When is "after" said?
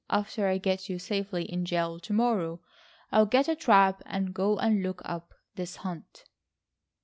0.09-0.47